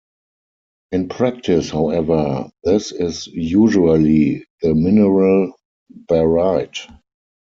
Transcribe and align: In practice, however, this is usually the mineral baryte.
In 0.91 1.09
practice, 1.09 1.69
however, 1.69 2.49
this 2.63 2.91
is 2.91 3.27
usually 3.27 4.45
the 4.63 4.73
mineral 4.73 5.53
baryte. 6.07 6.89